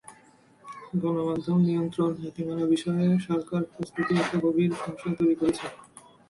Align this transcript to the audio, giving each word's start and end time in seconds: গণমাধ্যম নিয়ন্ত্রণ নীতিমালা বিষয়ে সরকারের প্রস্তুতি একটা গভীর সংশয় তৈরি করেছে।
গণমাধ্যম 1.01 1.59
নিয়ন্ত্রণ 1.61 2.11
নীতিমালা 2.21 2.65
বিষয়ে 2.65 3.05
সরকারের 3.27 3.69
প্রস্তুতি 3.73 4.13
একটা 4.15 4.37
গভীর 4.45 4.71
সংশয় 4.79 5.15
তৈরি 5.19 5.35
করেছে। 5.41 5.65